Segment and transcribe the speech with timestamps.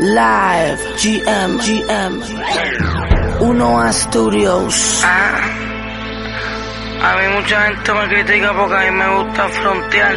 [0.00, 2.22] Live, GM, GM.
[3.38, 5.02] Uno a Studios.
[5.04, 5.38] Ah,
[7.04, 10.16] a mí mucha gente me critica porque a mí me gusta frontear,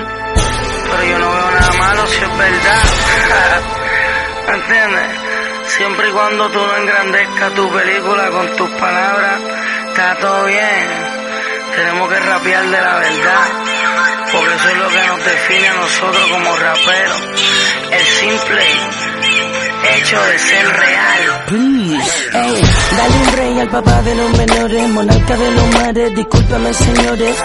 [0.90, 2.86] pero yo no veo nada malo si es verdad.
[4.56, 5.10] ¿Entiendes?
[5.68, 9.42] Siempre y cuando tú no engrandezcas tu película con tus palabras,
[9.90, 11.15] está todo bien.
[12.36, 13.48] Rapear de la verdad,
[14.34, 17.22] porque eso es lo que nos define a nosotros como raperos.
[17.92, 18.62] El simple
[19.96, 21.46] hecho de ser real.
[21.48, 22.62] Please, ey,
[22.98, 27.38] dale un rey al papá de los menores, monarca de los mares, discúlpame señores.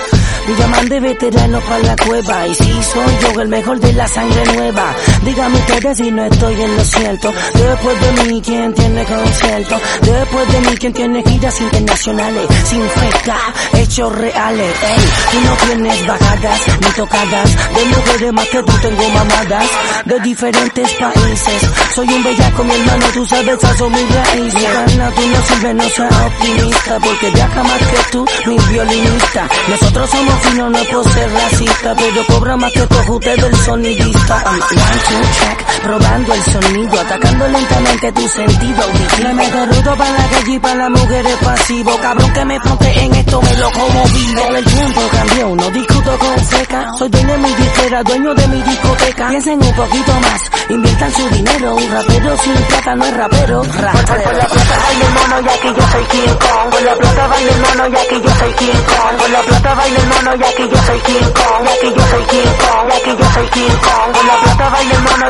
[0.48, 4.08] Me llaman de veterano para la cueva y si soy yo el mejor de la
[4.08, 4.92] sangre nueva.
[5.30, 7.32] Dígame ustedes si no estoy en lo cierto.
[7.54, 9.80] Después de mí, ¿quién tiene concierto?
[10.02, 12.46] Después de mí, ¿quién tiene giras internacionales?
[12.64, 13.38] Sin feca,
[13.74, 14.74] hechos reales.
[14.82, 17.54] Ey, tú no tienes bajadas ni tocadas.
[17.54, 19.66] De mujeres más que tú tengo mamadas.
[20.04, 21.70] De diferentes países.
[21.94, 24.62] Soy un bellaco, mi hermano, tú sabes, esas son mis raíces.
[24.62, 26.98] Gana, tú no sirves, no seas optimista.
[26.98, 29.48] Porque viaja más que tú, mi violinista.
[29.68, 31.94] Nosotros somos finos, no por ser racista.
[31.94, 34.42] Pero cobra más que todos ustedes el sonidista.
[34.44, 37.00] I'm check, probando el sonido.
[37.00, 38.82] Atacando lentamente tu sentido.
[39.22, 41.96] Me meto rudo para la calle y para las mujeres pasivo.
[42.00, 44.56] Cabrón que me ponte en esto, me lo como vivo.
[44.56, 46.86] El tiempo cambió, no discuto con feca.
[46.98, 49.28] Soy dueño de mi disquera, dueño de mi discoteca.
[49.28, 50.40] Piensen un poquito más,
[50.70, 51.74] inviertan su dinero.
[51.74, 53.62] Un rapero sin plata no es rapero.
[53.62, 54.32] Rapero.
[54.32, 56.70] La plata baila el mono y aquí yo soy King Kong.
[56.70, 59.16] Con la plata baila el mono y aquí yo soy King Kong.
[59.20, 61.62] Con la plata baila el mono y aquí yo soy King Kong.
[61.64, 62.88] Y aquí yo soy King Kong.
[62.88, 64.19] Y aquí yo soy King Kong.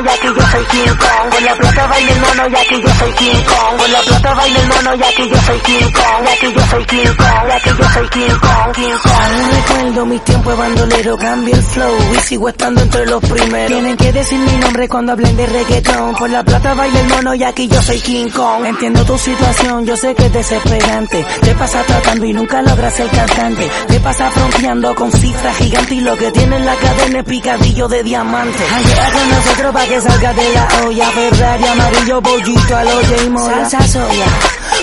[0.01, 1.31] Con la King Kong.
[1.31, 3.79] Con la plata baila el mono y aquí yo soy King Kong.
[3.79, 6.25] Con la plata baila el mono y aquí yo soy King Kong.
[6.25, 7.49] Y aquí yo soy King Kong.
[7.49, 8.73] Y aquí yo soy King Kong.
[8.75, 9.13] King Kong.
[9.21, 13.69] Aún recuerdo mis tiempos de bandolero, cambio el flow y sigo estando entre los primeros.
[13.69, 16.15] Tienen que decir mi nombre cuando hablen de reggaetón.
[16.15, 18.67] Por la plata baila el mono y aquí yo soy King Kong.
[18.67, 21.25] Entiendo tu situación, yo sé que es desesperante.
[21.41, 23.69] Te pasa tratando y nunca logras ser cantante.
[23.89, 27.89] Te pasa fronteando con cifras gigantes y lo que tiene en la cadena es picadillo
[27.89, 28.65] de diamante.
[28.85, 31.11] Llega con nosotros pa' que salga de la olla.
[31.11, 33.69] Ferrari, amarillo, pollito, al oye y mora.
[33.69, 34.27] Salsa soya.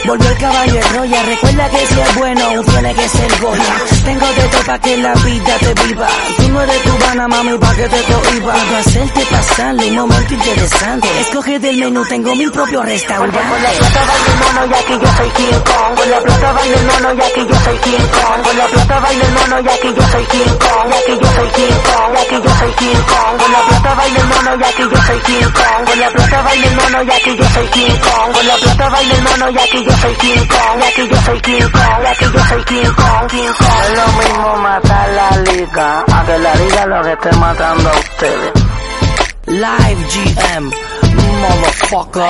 [0.05, 3.75] Volvió el caballo Roya, recuerda que si es bueno, tiene que ser Goya.
[4.05, 6.07] Tengo de todo pa' que la vida te viva.
[6.37, 8.53] Tú no eres cubana, mami, pa' que te cohiba.
[8.53, 11.07] Para hacerte pasar un momento interesante.
[11.19, 13.37] Escoge del menú, tengo mi propio restaurante.
[13.37, 15.95] Con la plata baila el mono y aquí yo soy King Kong.
[15.97, 18.41] Con la plata baila el mono y aquí yo soy King Kong.
[18.43, 20.87] Con la plata baila el mono y aquí yo soy King Kong.
[20.87, 22.11] Y aquí yo soy King Kong.
[22.13, 22.46] Y aquí yo
[22.77, 23.37] King Kong.
[23.37, 25.85] Con la plata baila el mono y aquí yo soy King Kong.
[25.87, 28.33] Con la plata baila el mono y aquí yo soy King Kong.
[28.33, 30.79] Con la plata baila el mono y aquí yo soy King Kong.
[30.79, 32.03] Y aquí yo soy King Kong.
[32.03, 33.27] Y aquí yo soy King Kong.
[33.27, 33.81] King Kong.
[33.83, 37.93] Es lo mismo matar la liga, a que la liga lo que esté matando a
[37.93, 38.51] ustedes.
[39.47, 40.71] Live GM,
[41.41, 42.23] motherfucker.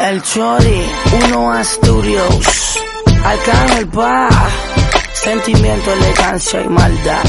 [0.00, 0.92] El Chori,
[1.24, 2.78] Uno a Studios.
[3.24, 4.28] Arcángel Pa,
[5.12, 7.24] sentimiento, elegancia y maldad.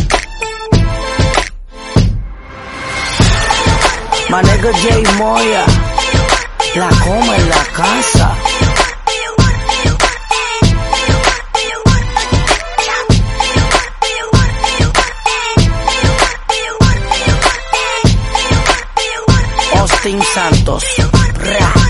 [4.30, 5.66] Manego J Moya,
[6.76, 8.36] la coma en la casa.
[19.80, 20.84] Austin Santos.
[21.36, 21.87] Ra.